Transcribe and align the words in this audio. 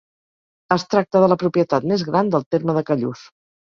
Es 0.75 0.85
tracta 0.93 1.21
de 1.23 1.29
la 1.33 1.37
propietat 1.45 1.87
més 1.91 2.07
gran 2.11 2.33
del 2.37 2.49
terme 2.57 2.77
de 2.79 2.87
Callús. 2.89 3.23